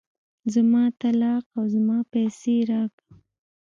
زما 0.53 0.83
طلاق 1.01 1.43
او 1.57 1.63
زما 1.75 1.97
پيسې 2.13 2.55
راکه. 2.71 3.07